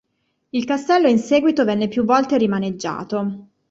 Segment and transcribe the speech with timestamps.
[0.49, 3.49] Il castello in seguito venne più volte rimaneggiato.